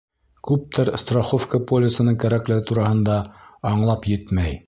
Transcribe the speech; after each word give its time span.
Күптәр 0.47 0.89
страховка 1.01 1.59
полисының 1.73 2.17
кәрәклеге 2.25 2.65
тураһында 2.71 3.21
аңлап 3.75 4.13
етмәй. 4.17 4.59